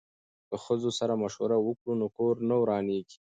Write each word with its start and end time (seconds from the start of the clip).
که 0.47 0.55
ښځو 0.63 0.89
سره 0.99 1.13
مشوره 1.23 1.57
وکړو 1.61 1.93
نو 2.01 2.07
کور 2.17 2.35
نه 2.49 2.55
ورانیږي. 2.61 3.17